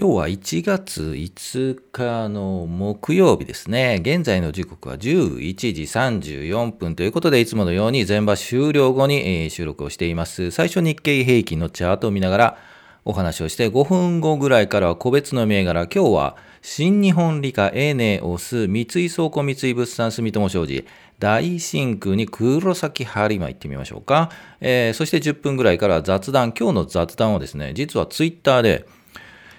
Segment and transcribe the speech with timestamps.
[0.00, 3.98] 今日は1月5日の木曜日ですね。
[4.00, 10.52] 現在の時刻は11時34分ということで、いつものように全場終了後に収録をしています。
[10.52, 12.58] 最初日経平均のチャートを見ながら
[13.04, 20.86] お話をして5分後ぐらいからは個別の銘柄、今日は新日本理科、エネオス、三井倉庫、三井物産、住友商事、
[21.18, 24.30] 大真空に黒崎播磨行ってみましょうか。
[24.60, 28.86] えー、そして10分ぐらいから雑談、今日の雑談をですね、実はツイッターで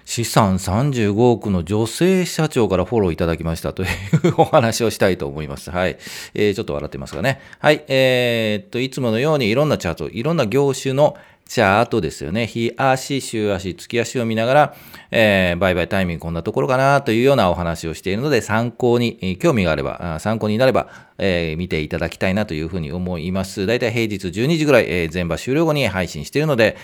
[0.09, 3.89] 資産35億の女性社長からフォローいただきましたという
[4.41, 5.69] お話をしたいと思います。
[5.69, 5.97] はい。
[6.33, 7.39] えー、ちょっと笑ってますがね。
[7.59, 7.83] はい。
[7.87, 11.15] えー、っと、いつものようにいろんなチャート、いろんな業種の
[11.47, 12.47] チャートですよね。
[12.47, 14.75] 日足、週足、月足を見ながら、
[15.11, 20.87] えー、売買タイミングこんなところかなというようなお話をしているので、参考に、興味があれば、参考になれば、
[21.19, 23.67] えー、見ていただきたいなというふうに思います。
[23.67, 26.77] だいたい平日12時ぐらい、えー、全場終了後に配信しているので、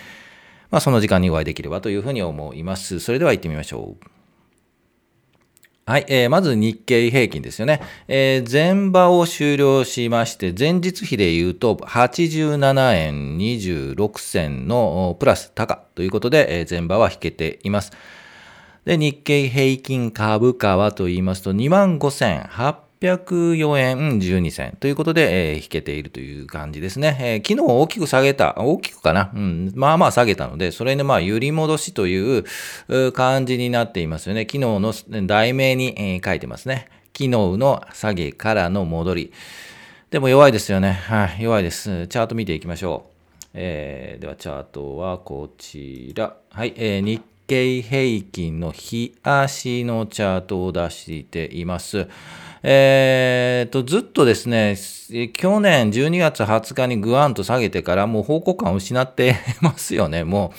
[0.72, 3.00] まあ、その時間にお会いできればというふうに思います。
[3.00, 4.06] それでは行ってみましょう。
[5.88, 7.80] はい、えー、まず日経平均ですよね。
[8.08, 17.92] えー、前場を終了しまして、前日比で言うと87円26銭のプラス高ということで、えー、前場は引けています。
[18.86, 27.18] で、日経平均株価はと言いますと、25,800 604円12銭ということで、えー、引けているという感じですね。
[27.20, 32.46] えー、昨日大きく下げた、大きくかな、うん、まあまあ下げたので、それでまあ揺り戻しという
[33.12, 34.42] 感じになっていますよね。
[34.42, 34.94] 昨日の
[35.28, 36.88] 題名に、えー、書いてますね。
[37.14, 39.34] 昨日の下げからの戻り。
[40.10, 40.94] でも弱いですよね。
[40.94, 42.08] はい、弱いです。
[42.08, 43.16] チャート見ていきましょう。
[43.54, 46.36] えー、ではチャートはこちら。
[46.52, 52.08] はい、えー、日経平均の日足のチャートを出しています。
[52.68, 54.76] えー、と、ずっとですね、
[55.34, 60.24] 去年12月20日にぐわんと下げてから、もう方向感を失ってますよね。
[60.24, 60.52] も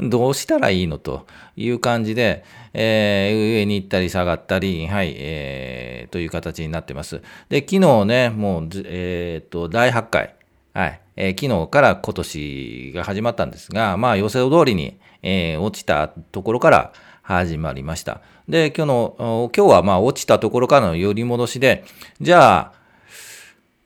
[0.00, 1.24] う、どうしたらいいのと
[1.54, 2.42] いう感じで、
[2.74, 7.22] えー、上に行ったり下がったり、はい、えー、という形になってます。
[7.48, 10.34] で、昨日ね、もう、えっ、ー、と、第8回、
[10.74, 18.20] はい、えー、昨日から今年が始まったんですが、まあ、予想通りに、えー、落ちたところから、始まりました。
[18.48, 21.84] で、今日の、今日はまあ落ちたところからの寄り戻しで、
[22.20, 22.82] じゃあ、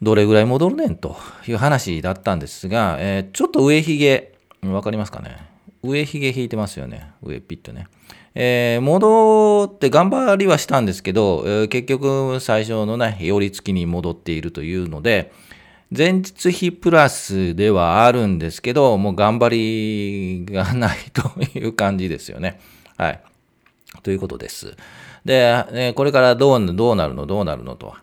[0.02, 4.34] どれぐらい戻るねんという話だったんですが、えー、ちょっと上髭、
[4.64, 5.38] わかりますかね？
[5.82, 7.12] 上髭引いてますよね。
[7.22, 7.86] 上ピッとね。
[8.34, 15.32] えー、戻って頑張りはしたんですけど、えー、結局最初のね、寄り付きに戻っているというので、
[15.96, 22.60] 前日比プラスではあるんですけど、もう頑張りがないという感じですよね。
[22.98, 23.20] はい。
[24.02, 24.76] ということです。
[25.24, 27.94] で、これからどうどうなるの、どうなるのと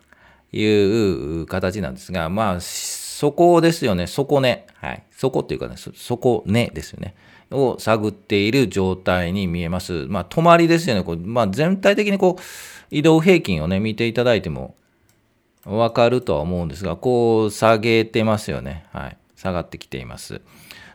[0.52, 4.66] いう形なんですが、まあ、そこですよね、そこね。
[4.80, 5.02] はい。
[5.10, 7.14] そこっていうかね、そこねですよね。
[7.50, 10.06] を探っている状態に見えます。
[10.08, 11.02] まあ、止まりですよね。
[11.02, 12.42] こうまあ、全体的にこう、
[12.90, 14.74] 移動平均をね、見ていただいても
[15.64, 18.86] わかるとは思うんですが、こう、下げてますよね。
[18.92, 19.16] はい。
[19.36, 20.40] 下がってきています。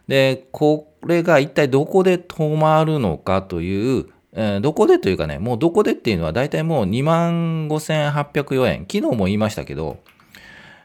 [0.07, 8.85] で、これが一体どこで止まるのかという、どこでというかね、もうどこでっていうのは大体もう25,804円。
[8.89, 9.97] 昨日も言いましたけど、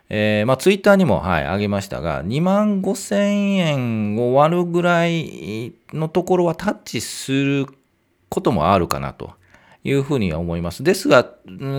[0.08, 7.66] えー、まあツイッターにも、はい、あげましたが、25,000円を割るぐらいのところはタッチする
[8.28, 9.32] こともあるかなと
[9.82, 10.82] いうふうには思います。
[10.82, 11.30] ですが、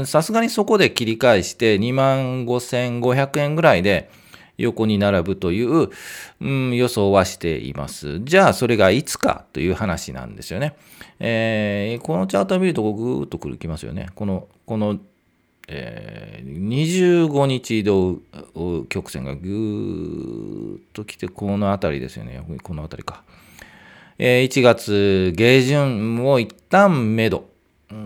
[0.05, 4.09] さすがにそこで切り返して25,500円ぐらいで、
[4.57, 5.89] 横に並ぶという、
[6.41, 8.19] うん、予想はしています。
[8.23, 10.75] じゃあ、それがいつかという話なんですよね。
[11.19, 14.09] えー、このチャートを見ると、ぐーっとくるきますよね。
[14.15, 14.99] この、この、
[15.67, 16.67] えー、
[17.27, 18.19] 25日移動
[18.87, 22.43] 曲線がぐーっと来て、この辺りですよね。
[22.63, 23.23] この辺りか。
[24.17, 27.45] えー、1月下旬を一旦目処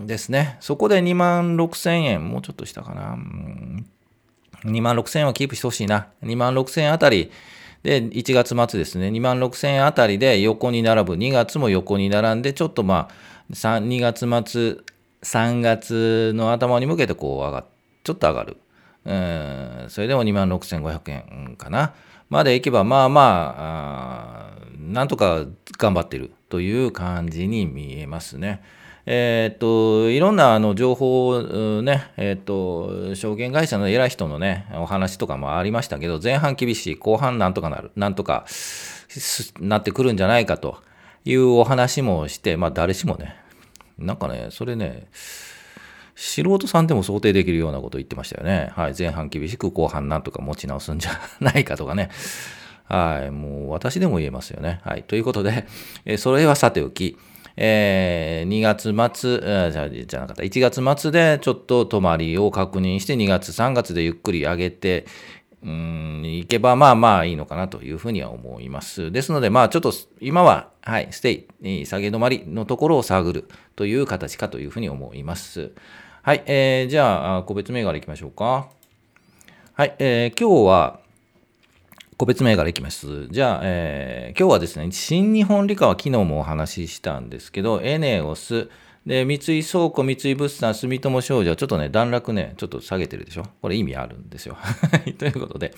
[0.06, 0.56] ですね。
[0.60, 3.16] そこで2万6千円、もうちょっとしたかな。
[4.64, 6.08] 2万6000円はキープしてほしいな。
[6.22, 7.30] 2万6000円あたり
[7.82, 11.14] で、1月末ですね、2万6000円あたりで横に並ぶ。
[11.14, 13.14] 2月も横に並んで、ちょっとまあ、
[13.50, 14.20] 2月
[14.50, 14.76] 末、
[15.22, 17.64] 3月の頭に向けてこう上が
[18.04, 18.56] ちょっと上がる。
[19.04, 21.94] うん、それでも2万6500円かな。
[22.28, 23.20] までいけば、まあま
[23.58, 25.46] ああ、なんとか
[25.78, 28.62] 頑張ってるという感じに見えますね。
[29.12, 38.46] えっ、と、いろんなあの情報をね、えっ、と、証券会社の偉い人のね、お話とかもありましたけど、前半厳しい、後半なんとかなる、なんとか
[39.58, 40.78] なってくるんじゃないかと
[41.24, 43.34] いうお話もして、まあ誰しもね、
[43.98, 45.08] なんかね、それね、
[46.14, 48.70] 素人さんでも想定できるようなこと言ってましたよね。
[48.76, 48.94] はい。
[48.96, 52.10] 前半厳しく後半なんとか持ち直すんじゃないかとかね。
[52.84, 53.30] はい。
[53.32, 54.80] もう私でも言えますよね。
[54.84, 55.02] はい。
[55.02, 55.66] ということで、
[56.04, 57.16] えそれはさておき、
[57.56, 59.40] えー、2月末、
[59.72, 65.06] じゃじゃなかった、1月末でちょっと止まりを確認して、2月、3月でゆっくり上げて、
[65.62, 69.12] うん、いけばまあまあいいのかなというふうには思います。
[69.12, 75.72] ですので、まあちょっと今は、はい、ステイ、下げ止まりのところを探るという形かというふうに思います。
[76.22, 78.68] はい、えー、じゃあ、個別銘柄いきましょうか。
[79.74, 81.00] はい、えー、今日は、
[82.20, 83.28] 個別銘柄いきます。
[83.30, 88.68] じゃあ、えー、今日はですね、新日本理科は昨日もお話ししたんですけど、エネオス、
[89.06, 93.46] で、三井倉庫、三井物産、住友商事はちょっとね、段落ね、ちょっと下げてるでしょ？
[93.62, 94.58] これ意味あるんですよ。
[95.16, 95.72] ということで、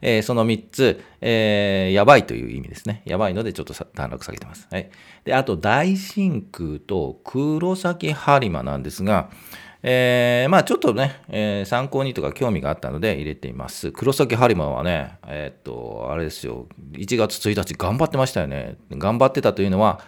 [0.00, 3.02] えー、その3つ、えー、やばいという意味ですね。
[3.04, 4.68] やばいので、ちょっと段落下げてます。
[4.70, 4.88] はい。
[5.24, 9.30] で、あと、大真空と黒崎播磨なんですが、
[9.82, 13.92] えー、まあちょっとね、えー、参考にとか興味があったので入れています。
[13.92, 18.76] 黒崎播磨はね、えー、っと、あれですよ、1月1日頑張ってましたよね。
[18.90, 20.00] 頑張ってたというのは、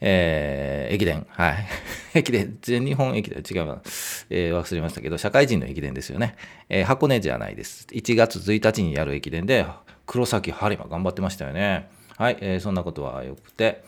[0.00, 1.26] えー、駅伝。
[1.30, 1.66] はい。
[2.14, 3.82] 駅伝、全日本駅伝、違うな。
[4.30, 6.36] えー、忘れましたけど、社会人の駅伝ですよね。
[6.68, 7.86] えー、箱根じゃないです。
[7.92, 9.66] 1月1日にやる駅伝で、
[10.06, 11.88] 黒崎播磨頑張ってましたよね。
[12.16, 13.82] はい、えー、そんなことはよくて。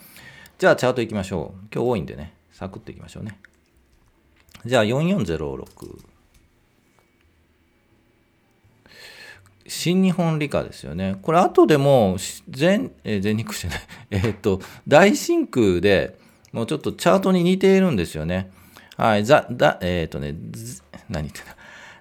[0.58, 1.66] じゃあ、チャート行きましょう。
[1.72, 3.38] 今日多いんでね、サクッといきましょうね。
[4.64, 6.10] じゃあ4406。
[9.66, 11.16] 新日本理科ですよね。
[11.22, 12.16] これ後でも
[12.48, 13.80] 全、え、全日空じゃない。
[14.10, 16.18] えっと、大真空で
[16.52, 18.50] もうちょっとチャートに似ているんですよね。
[18.96, 20.34] はい、ざ、だ、えっ、とね、
[21.08, 21.56] 何言ってんだ。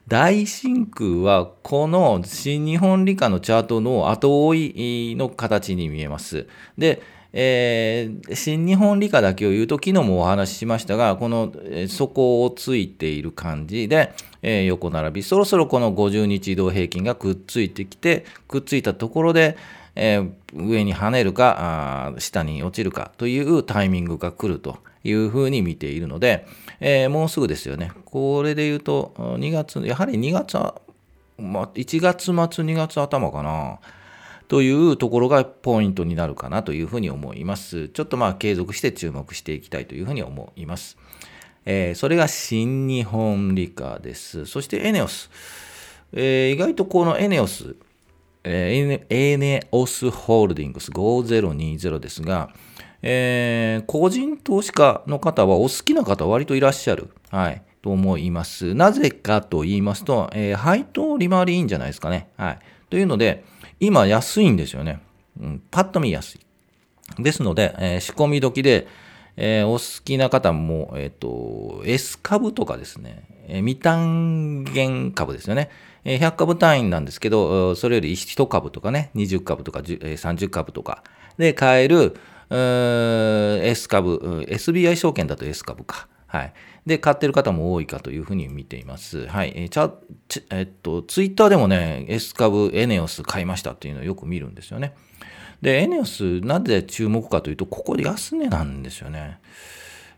[0.07, 6.47] 大真空はこの新日本理科のチャートの後追いの形に見えます。
[6.79, 11.53] で、えー、新日本理科だけを言うと、昨日もお話ししましたが、この、
[11.87, 19.57] 底をついている感じで、えー、横並び、そろそろこの50日移動平均がくっついてきて、くっついたところで、
[19.95, 26.47] えー、上に跳ねるか、下に落ちるかというタイミングが来るというふうに見ているので、
[26.79, 27.91] えー、もうすぐですよね。
[28.05, 30.57] これで言うと、2月、やはり2月、
[31.37, 33.79] ま1月末、2月頭かな。
[34.49, 37.87] というところがポイントになるかなというふうに思います。
[37.89, 40.97] ちょっとまあ継続して注目していきたいというふうに思います。
[41.65, 44.47] えー、それが新日本理科です。
[44.47, 45.29] そしてエネオス。
[46.13, 47.75] えー、意外とこのエネオス、
[48.43, 52.49] えー、エネオスホールディングス5020ですが、
[53.03, 57.11] えー、個人投資家の方はお好きな方割といらっしゃる。
[57.29, 57.61] はい。
[57.83, 58.73] と思います。
[58.73, 62.29] なぜかと言いますと、えー、配当利回りいいんじゃないですかね。
[62.35, 62.59] はい。
[62.89, 63.43] というので、
[63.79, 65.01] 今安いんですよね。
[65.39, 66.39] うん、パッと見安い。
[67.17, 68.87] ですので、えー、仕込み時で、
[69.37, 75.69] えー、お好きな方も、えっ、ー、と、S 株とかですね、えー、未単元株ですよね。
[76.03, 81.03] えー、100株単位なんですけど、それより1株とかね、20株とか30株とか
[81.37, 82.15] で買える、
[82.49, 86.07] S 株、SBI 証券だと S 株か。
[86.29, 86.53] はい。
[86.85, 89.27] で、買ってる方も多いかというふうに見ています。
[89.27, 89.53] はい。
[89.55, 89.91] えー、チャ
[90.51, 94.93] えっと、ツイッターでもね、S 株、エネオス買いましたっていうのをよく見るんですよね。
[95.61, 99.39] で、エネオス、なぜ注目かというと、ここで安値なんですよね。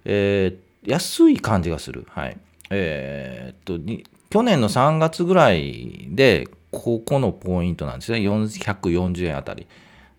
[0.04, 2.06] えー、安い感じがする。
[2.10, 2.38] はい。
[2.70, 8.20] えー、っと、去年の3月ぐらいで、ここのポイントなんですね。
[8.20, 9.66] 440円あたり。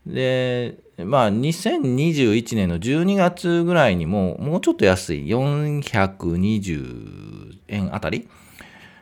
[0.07, 8.29] で、まあ、2021年の12月ぐらいにも、もうちょっと安い420円あたり、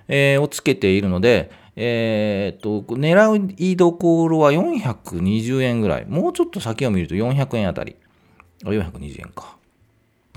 [0.09, 6.07] えー、をつけているので、えー、っと、狙いどころは420円ぐらい。
[6.07, 7.97] もうちょっと先を見ると400円あたり。
[8.65, 9.57] あ、420円か。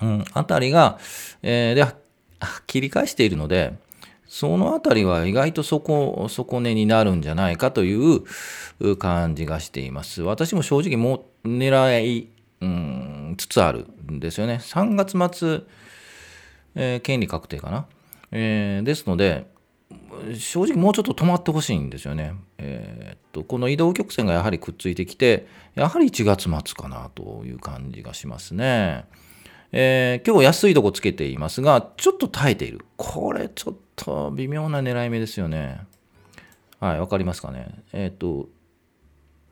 [0.01, 0.99] うん、あたりが、
[1.41, 1.85] えー、で、
[2.67, 3.73] 切り返しているので、
[4.33, 10.23] そのあたりは意外と底、底根になるんじゃないかという感じがしています。
[10.23, 14.55] 私も正直もう狙い、うん、つつあるんですよね。
[14.59, 15.61] 3月末、
[16.73, 17.85] えー、権利確定かな？
[18.31, 19.45] えー、ですので、
[20.35, 22.33] 正直もうちょっと止まってほしいんですよね。
[22.57, 29.05] えー、っと、この移動曲線がやはりくっついてきて、やはり1月末かなという感じがしますね。
[29.71, 32.83] えー、今日安いとこつけていますが、ちょっと耐えている。
[32.97, 35.81] これちょっと微妙な狙い目ですよね。
[36.79, 37.67] はい、わかりますかね。
[37.93, 38.49] えっ、ー、と、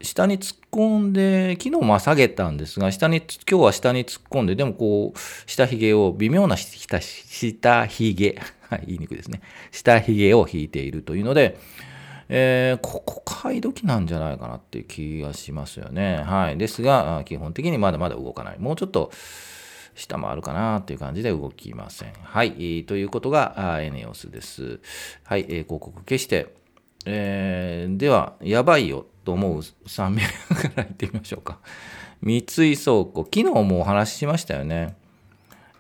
[0.04, 3.18] 下に突っ込んで、昨日まあ下げたんですが、下に、
[3.50, 5.20] 今日は下に突っ込んで、でもこう、
[5.50, 9.42] 下髭を、微妙な下、下髭、 はい、言いにくいですね。
[9.72, 11.58] 下髭を引いているというので、
[12.30, 16.24] えー、ここ買い時なんじゃないかなっていう気がしますよね。
[16.24, 16.58] はい。
[16.58, 18.60] ですが、基本的にまだまだ動かない。
[18.60, 19.12] もうちょっと、
[19.96, 22.14] 下回るかなっていう感じで動きません。
[22.24, 22.86] はい。
[22.86, 24.80] ということが、エネオスです。
[25.24, 25.42] はい。
[25.42, 26.54] えー、広告消して、
[27.06, 31.60] えー、では、やばいよと思う3名からいってみましょうか。
[32.22, 33.24] 三井倉庫。
[33.24, 34.96] 昨日もお話ししましたよね。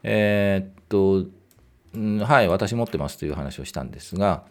[0.03, 1.30] えー、っと、
[1.94, 4.44] うんはい、私持ってますという話をしたんですが、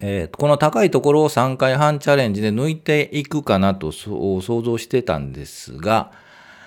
[0.00, 6.12] えー、この高いところを3回半チャレンジで抜いていくかなと想像してたんですが、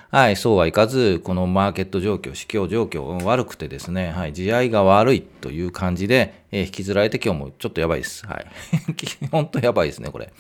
[0.09, 8.25] はい、そうはいかず、このマーケット状況、市況状況悪くてですね、はい、地合いが悪いという感じで、えー、引きずられて今日もちょっとやばいです。
[8.25, 8.45] はい。
[9.31, 10.31] 本当やばいですね、これ。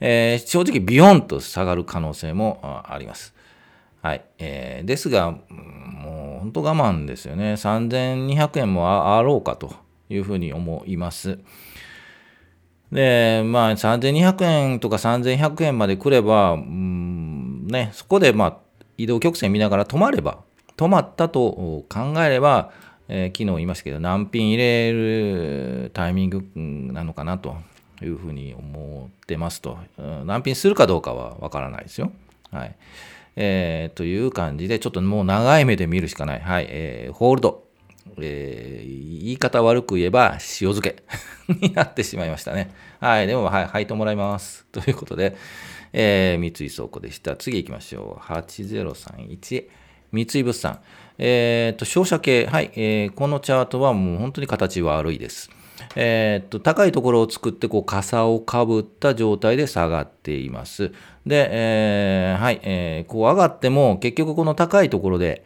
[0.00, 3.34] えー、正直ビヨンと下がる可能性もあります。
[4.02, 4.22] はい。
[4.38, 7.54] えー、ですが、もう本当我慢ですよね。
[7.54, 9.74] 3200円もあろうかと
[10.10, 11.38] いうふうに思います。
[12.92, 18.69] で、まあ、3200円とか3100円まで来れば、うん、ね、そこで、まあ、
[19.02, 20.40] 移動曲線見ながら止まれば、
[20.76, 22.70] 止まったと考えれば、
[23.08, 26.44] えー、昨日言いましたけど、難品入れるタイミング
[26.92, 27.56] なのかなと
[28.02, 29.78] いうふうに思ってますと。
[30.24, 32.12] 難品するかどうかはわからないですよ。
[32.50, 32.76] はい。
[33.36, 36.40] えー、という感じで、ちょっともう長い目で見るしかない。
[36.40, 36.66] はい。
[36.68, 37.69] えー、ホールド。
[38.20, 41.02] えー、言い方悪く言えば塩漬け
[41.66, 42.72] になってしまいましたね。
[43.00, 43.26] はい。
[43.26, 44.66] でも、はい、履いてもらいます。
[44.72, 45.36] ということで、
[45.92, 47.36] えー、三井倉庫でした。
[47.36, 48.22] 次行きましょう。
[48.22, 49.66] 8031。
[50.12, 50.80] 三井物産。
[51.18, 52.46] えっ、ー、と、商社系。
[52.46, 53.10] はい、えー。
[53.10, 55.50] このチャートはもう本当に形悪いです。
[55.96, 60.92] え、っと、高いところを作って、こう、傘をかぶった状態で下がっています。
[61.26, 65.44] で、えー、はい、えー、こう上がっても、結局この高いところで、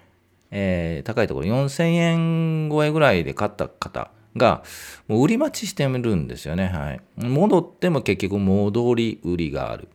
[0.56, 4.62] えー、高いところ4000円超えぐらいで買った方が、
[5.08, 6.68] もう売り待ちしてるんですよね。
[6.68, 7.00] はい。
[7.16, 9.88] 戻っても結局戻り売りがある。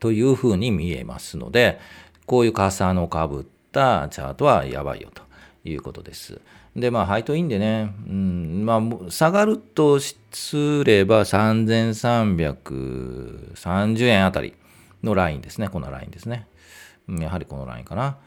[0.00, 1.80] というふうに見えますので、
[2.26, 5.22] こういう傘のかぶったチャートはやばいよと
[5.64, 6.42] いうことです。
[6.76, 10.14] で、まあ、配当いいんでね、うん、まあ、下がるとす
[10.84, 14.52] れば3330円あたり
[15.02, 15.70] のラインですね。
[15.70, 16.46] このラインですね。
[17.08, 18.18] やはりこのラインかな。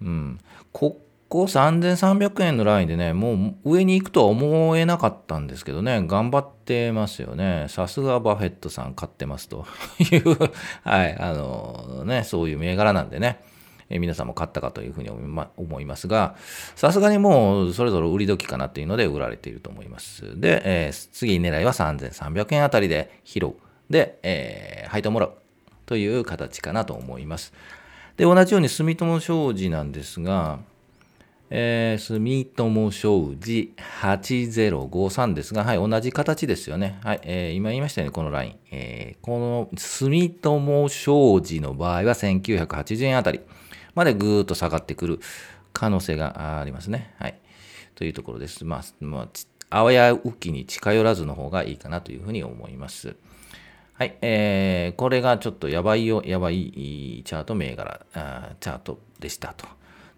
[0.00, 0.38] うん。
[0.72, 7.66] ここ3300円のラインでね、もう上に行くとは思えなかったんですけどね、頑張ってますよね。
[7.68, 9.66] さすがバフェットさん買ってますと
[9.98, 10.36] いう
[10.84, 13.40] はい、あのね、そういう銘柄なんでね。
[13.88, 16.34] え皆さんも買ったかというふうに思いますが、
[16.74, 20.40] さすがにもうそれぞれ売り時かなっていうので売られていると思います。
[20.40, 23.54] で、えー、次狙いは3300円あたりで拾う。
[23.88, 25.32] で、えー、配当もらう
[25.86, 27.52] という形かなと思います。
[28.16, 30.60] で、同じように住友商事なんですが、
[31.50, 36.98] えー、住友商事8053ですが、はい、同じ形ですよね。
[37.04, 38.56] はい、えー、今言いましたよね、このライン。
[38.72, 43.40] えー、この住友商事の場合は1980円あたり。
[43.94, 45.20] までぐーっと下がってくる
[45.72, 47.14] 可能性がありますね。
[47.18, 47.38] はい。
[47.94, 48.64] というところです。
[48.64, 49.28] まあ、まあ、
[49.70, 53.16] あわやうきに近寄らずの方がいいかなというふうに思います。
[53.98, 54.18] はい。
[54.20, 59.66] えー、これがちょっとやばいよ、やばいチャート銘柄、あチャートでしたと。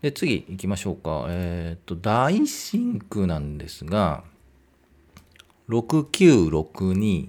[0.02, 1.26] で、次行きましょうか。
[1.28, 4.24] えっ、ー、と、大真空なんですが、
[5.68, 7.28] 6962。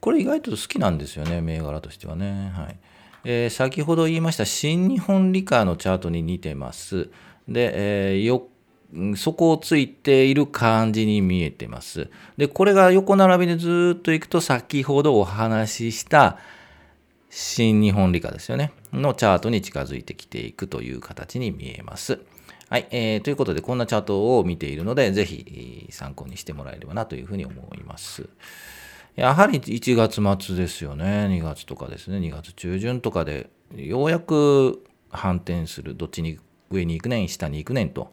[0.00, 2.52] これ意外と好きなんですよね、銘柄としてはね。
[2.54, 2.78] はい。
[3.24, 7.10] えー、先ほど言いました新日本理科のチャートに似てます。
[7.46, 8.48] で、えー、よ
[9.16, 12.08] 底をついている感じに見えてます。
[12.36, 16.38] で、これが横並びでずっといくと先ほどお話しした
[17.30, 18.72] 新日本理科ですよね。
[18.92, 22.20] のチャートに近づいてきていくという形に見えます。
[22.68, 22.88] はい。
[22.90, 28.28] えー、ということで、こんなチャートを見ているので、ぜひ参考にしてもらえればなというふうに思います。
[29.16, 31.26] やはり1月末ですよね。
[31.30, 32.18] 2月とかですね。
[32.18, 35.96] 2月中旬とかで、ようやく反転する。
[35.96, 36.38] どっちに
[36.70, 38.12] 上に行くねん、下に行くねんと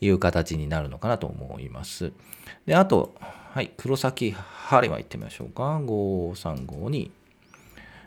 [0.00, 2.12] いう形になるのかなと思います。
[2.66, 5.78] で、あと、はい、黒崎針は行ってみましょうか。
[5.80, 7.10] 5352。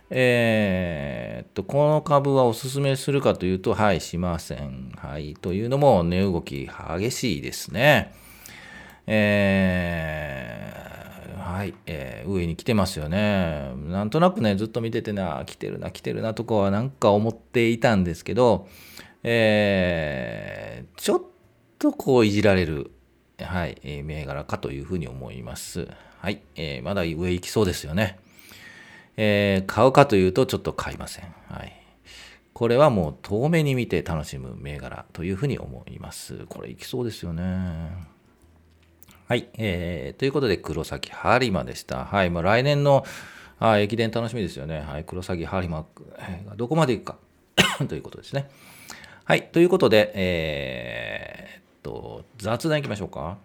[0.09, 4.91] えー、っと、この株はおすすめするかというと、はい、しません。
[4.95, 8.13] はい、というのも、値動き激しいですね。
[9.05, 10.87] えー
[11.57, 13.71] はい、えー、上に来てますよね。
[13.87, 18.67] なんとなくね、ずっと見ててな、来てるな、来てるなとかはなんか思っていたんですけど、
[19.23, 21.25] えー、ちょっと
[21.79, 22.91] とこういじられる、
[23.39, 25.87] はい、え、銘柄かというふうに思います。
[26.19, 28.19] はい、えー、まだ上行きそうですよね。
[29.17, 31.33] えー、買うかというとちょっと買いません。
[31.49, 31.73] はい。
[32.53, 36.45] これはもう遠目に見て楽しむ銘柄というふうに思います。
[36.49, 38.07] これ行きそうですよね。
[39.27, 39.47] はい。
[39.57, 42.05] えー、ということで、黒崎播磨でした。
[42.05, 42.29] はい。
[42.29, 43.05] まあ、来年の
[43.59, 44.79] あ駅伝楽しみですよね。
[44.79, 45.03] はい。
[45.03, 45.85] 黒崎播磨
[46.47, 47.17] がどこまで行くか
[47.87, 48.49] ということですね。
[49.25, 49.49] はい。
[49.49, 53.37] ということで、えー、と、雑談いきましょうか。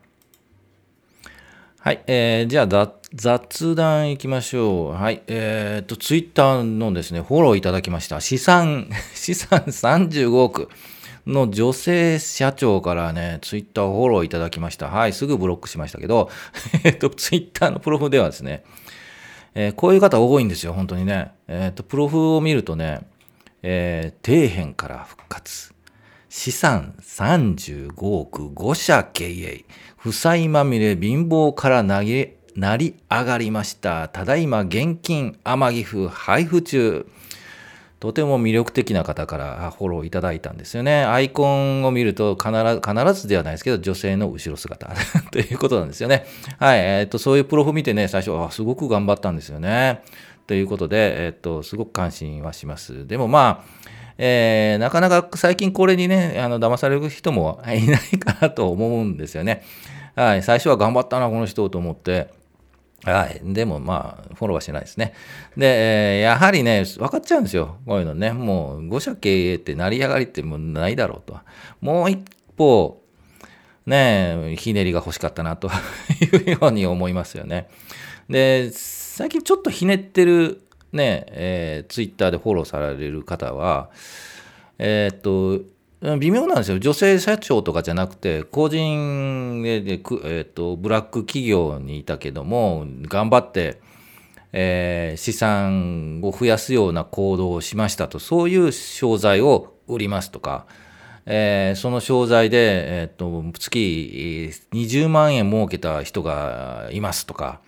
[1.78, 2.02] はい。
[2.06, 4.92] えー、じゃあ、雑談いきましょう。
[4.92, 5.22] はい。
[5.28, 8.20] えー、っと、ツイッターのですね、フォローいただきました。
[8.20, 10.68] 資産、 資産35億。
[11.24, 14.88] の女性社長からね、ツイッターをフォローいただきました。
[14.88, 16.28] はい、すぐブロックしましたけど、
[16.82, 18.64] えっと、ツイッターのプロフではですね、
[19.54, 21.30] えー、こういう方多いんですよ、本当にね。
[21.46, 23.02] えっと、プロフを見るとね、
[23.62, 25.71] え、底辺から復活。
[26.34, 29.66] 資産35億5社経営。
[29.98, 34.08] 負債まみれ貧乏から投げ、成り上がりました。
[34.08, 37.06] ただいま現金天城府配布中。
[38.00, 41.04] とても魅力的な方からフォローいただいたんですよね。
[41.04, 44.90] アイコンを見ると必ず、必ずではないですけど、女性の後ろ姿
[45.30, 46.24] ということなんですよね。
[46.58, 46.78] はい。
[46.78, 50.00] えっ、と、そういうプロフ見てね、最初、あ、すごく頑張ったんですよね。
[50.46, 53.06] ということで、えっ、と、すごく関心はします。
[53.06, 59.64] でもまあ、えー、なかなか最近これにね、あの、騙される人もいないかなと思うんですよね。
[60.14, 60.44] はい。
[60.44, 62.32] 最初は頑張ったな、この人と思って。
[63.02, 63.40] はい。
[63.42, 65.14] でもまあ、フォローはしないですね。
[65.56, 67.78] で、えー、やはりね、分かっちゃうんですよ。
[67.84, 68.30] こういうのね。
[68.30, 71.40] もう、5社経営って成り上がりってもうないだろうと。
[71.80, 72.20] もう一
[72.56, 73.02] 方、
[73.86, 75.68] ねひねりが欲しかったなと
[76.20, 77.68] いうように思いますよね。
[78.28, 80.62] で、最近ちょっとひねってる
[80.92, 83.90] ね、えー、ツイッターでフォローされる方は、
[84.78, 85.64] えー、っと、
[86.18, 86.80] 微妙なんですよ。
[86.80, 93.80] 女性社長とかじゃなくて、個人で、えー、と、ブラック企業にいたけども、頑張って、
[94.52, 100.66] えー、資産を増やすような行動をしましたと、そういう商材を売りますとか、
[101.24, 107.60] えー、その商材で、えー、と月20万円儲けた人がいますとか、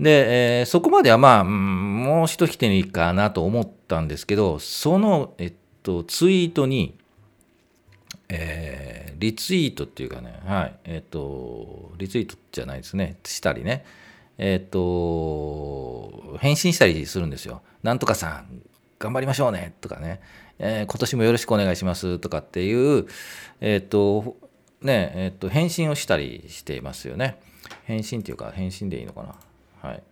[0.00, 6.96] で、えー、そこまではまあ、うん、もう一ひねりかなと思ったんですけど、その、えっと、ツイートに、
[8.28, 13.84] えー、リツイートっていうかね、はい、えっと、リツイートじゃないですね、したりね、
[14.38, 17.62] えっと、返信したりするんですよ。
[17.82, 18.62] なんとかさん、
[18.98, 20.20] 頑張りましょうね、とかね、
[20.58, 23.06] えー、今年もよろしくお願いしますとかっていう、
[23.60, 24.36] えっと、
[24.80, 27.38] ね、えっと、返信をしたりしていますよね。
[27.84, 29.34] 返信っていうか、返信でいいのかな。
[29.84, 30.02] はい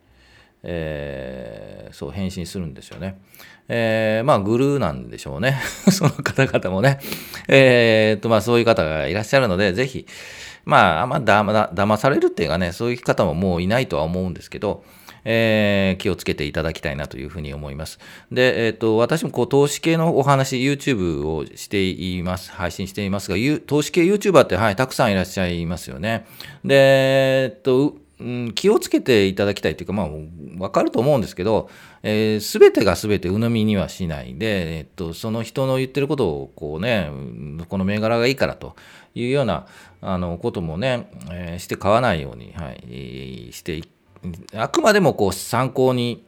[0.64, 3.20] えー、そう返信するんですよね。
[3.68, 5.60] えー、まあグルーなんでしょうね。
[5.90, 7.00] その方々もね。
[7.48, 10.06] えー、とまあそういう方がいらっしゃるので、ぜひ、
[10.64, 14.84] まあ、あんまだま騙されるっていうかね、そういう方ももういないとは思うんですけど、
[15.24, 17.98] えー、気をつけていただきたいなというふうに思います。
[18.30, 26.26] で、えっ、と、私もこう投資系のお話、YouTube をしています、配信していますが、投資系 YouTuber って、はい、たくさんいらっしゃいますよね。
[26.64, 26.74] で、
[27.44, 30.08] えっ、と、うん、気をつけていただきたいというか、まあ、
[30.58, 37.10] わかると思うんですけど、す、えー、べ、てがすべて鵜呑みにはしないで、えっと、その人の言ってることを、こうね、
[37.68, 38.76] この銘柄がいいからと
[39.14, 39.66] いうような、
[40.00, 43.82] あの、こともね、えー、して買わないように、はい、して
[44.54, 46.24] あくまでもこう参考に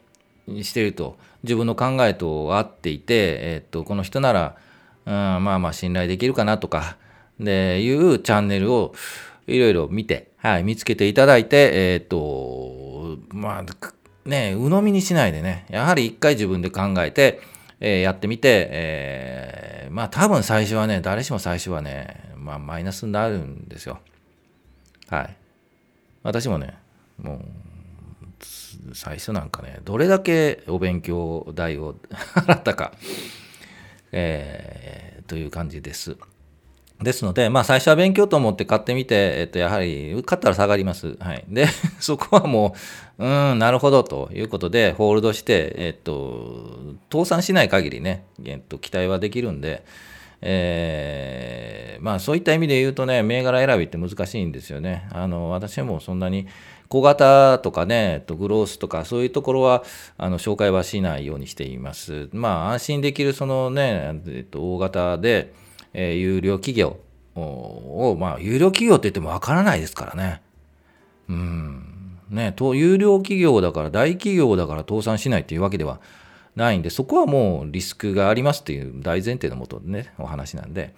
[0.62, 4.56] していると、自分の考えと合っていて、えっと、この人なら、
[5.06, 6.96] うん、まあまあ信頼できるかなとか、
[7.38, 8.94] で、いうチャンネルを
[9.46, 17.40] いろいろ見て、はい、見つけていただいて、えっ、と、まあ、ね、鵜呑みにしないでね、やはり一回自分で考えて、
[17.80, 24.00] えー、やってみて、えー、まあ多分最初はね、誰しも最初はね、まあマイナスになるんですよ。
[25.08, 25.36] はい。
[26.22, 26.78] 私もね、
[27.22, 31.96] もう、最初なんかね、どれだけお勉強代を
[32.34, 32.92] 払ったか、
[34.12, 36.16] えー、という感じです。
[37.02, 41.16] ですので、まあ、最初は勉強と思って買ってみて、えっと、やはり、買ったら下がります。
[41.18, 41.44] はい。
[41.48, 41.66] で、
[41.98, 42.74] そこはも
[43.18, 49.84] う、うん、なるほど、ということで、ホールドして、えっと、倒産しない限りね、えっと、期待はできるんで、
[50.40, 55.08] えー、まあ、そういった意味で言うとね、銘柄選びって難しいんですよね。
[55.10, 56.46] あの、私もそんなに、
[56.88, 59.82] 小型とかね、えっと、グロースとか、そういうところは、
[60.16, 62.28] あの、紹介はしないようにしています。
[62.32, 65.52] まあ、安心できる、そのね、えっと、大型で、
[65.94, 66.98] えー、有料企業
[67.34, 70.42] を、まあ、有料企業って言ってもわからないですからね。
[71.28, 72.18] うん。
[72.30, 76.00] ね、と、有料企業だから、大企業だから倒産しないっていうわけでは
[76.56, 80.94] ないんで、そこはもうリスクがありますっていう大前提のもとでね、お話なんで、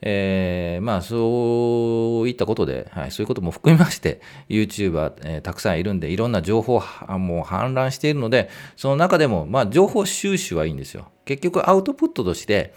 [0.00, 6.74] えー、まあ、そういったことで、はい、そういうことも含めまして、YouTuber、えー、たくさんいるんで、いろんな情報
[7.08, 11.08] もう氾濫しているので、その中でも、まあ、情報収集はいいんですよ。
[11.24, 12.74] 結局、アウトプットとして、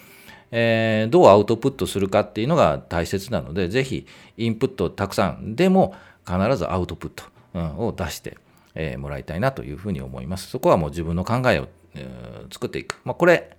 [0.52, 4.06] えー、どうアウトプットするかっていうのが大切なので、ぜひ
[4.38, 8.38] インプットたくさんでも必ずアウトプット、うん、を出して、
[8.76, 10.50] えー、もらいたいなというふうに思います。
[10.50, 13.00] そこはもう自分の考えを、えー、作っていく。
[13.04, 13.58] まあ、これ、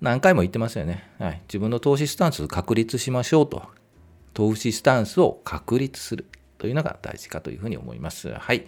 [0.00, 1.40] 何回も言ってますよね、はい。
[1.48, 3.62] 自分の投資スタンスを確立しましょうと。
[4.34, 6.26] 投資スタンスを確立する
[6.58, 8.32] というのが大事かというふうに思います。
[8.32, 8.66] はい。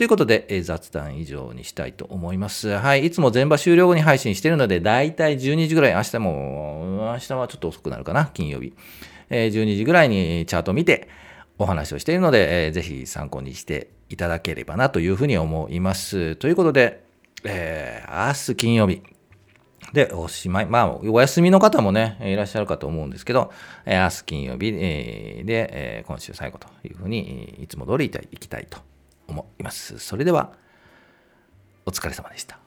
[0.00, 2.68] ということで、え雑談以上にしたいと思います。
[2.70, 3.04] はい。
[3.04, 8.72] いつも全場終了後に配信してるので、だいたい12時ぐらい、明日も、明日はちょっと遅くなるかな、金曜日。
[9.28, 11.10] え12時ぐらいにチャート見て
[11.58, 16.34] お話をしているので、えーぜひ参考にしていただければなというふうに思います。
[16.36, 17.04] ということで、
[17.44, 19.02] えー明日金曜日。
[19.92, 20.66] で、おしまい。
[20.66, 23.52] まあ、お休みの方もね、いらっしゃるかと思うんですけど、
[23.84, 28.78] え明日金曜日、えで、え今週最後というふうに、いつも通りいきたいと
[29.30, 29.98] 思います。
[29.98, 30.52] それでは、
[31.86, 32.58] お疲れ様でした。